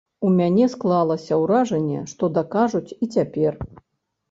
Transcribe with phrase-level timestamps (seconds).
[0.27, 3.53] У мяне склалася ўражанне, што дакажуць і цяпер.